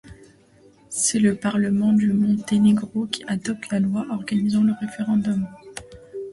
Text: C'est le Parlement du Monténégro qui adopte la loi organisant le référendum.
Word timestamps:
C'est 0.89 1.19
le 1.19 1.35
Parlement 1.35 1.93
du 1.93 2.11
Monténégro 2.11 3.05
qui 3.05 3.23
adopte 3.27 3.71
la 3.71 3.79
loi 3.79 4.03
organisant 4.09 4.63
le 4.63 4.73
référendum. 4.79 5.47